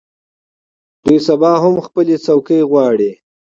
دوی 1.03 1.17
سبا 1.27 1.51
هم 1.63 1.75
خپلې 1.87 2.15
څوکۍ 2.25 2.61
غواړي. 2.71 3.11